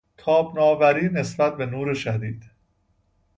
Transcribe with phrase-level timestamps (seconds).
[0.17, 2.45] تاب ناوری نسبت به نور شدید